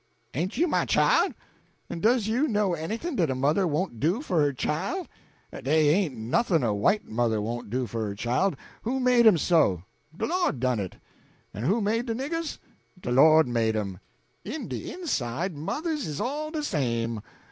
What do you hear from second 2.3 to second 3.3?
know anything dat